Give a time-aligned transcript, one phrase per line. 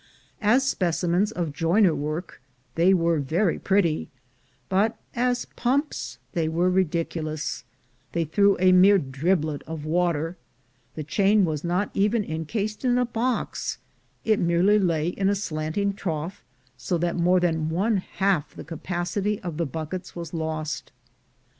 [0.41, 2.41] As specimens of joiner work
[2.73, 4.09] they were very pretty,
[4.67, 7.65] but as pumps they were ridiculous;
[8.13, 10.37] they threw a mere driblet of water:
[10.95, 13.77] the chain was not even encased in a box—
[14.25, 16.43] it merely lay in a slanting trough,
[16.75, 20.91] so that more than one half the capacity of the buckets was lost.